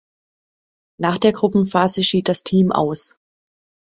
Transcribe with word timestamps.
Nach 0.99 1.19
der 1.19 1.31
Gruppenphase 1.31 2.01
schied 2.03 2.27
das 2.27 2.43
Team 2.43 2.71
aus. 2.71 3.19